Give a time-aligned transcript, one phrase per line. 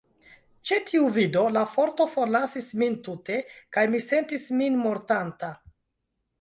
[0.69, 3.37] Ĉe tiu vido, la forto forlasis min tute,
[3.79, 5.55] kaj mi sentis min mortanta.